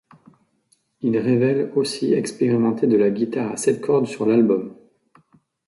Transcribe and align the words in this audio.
Ils 1.01 1.19
révèlent 1.19 1.71
aussi 1.75 2.13
expérimenter 2.13 2.87
de 2.87 2.97
la 2.97 3.11
guitare 3.11 3.51
à 3.51 3.57
sept 3.57 3.81
cordes 3.81 4.07
sur 4.07 4.25
l'album. 4.25 4.75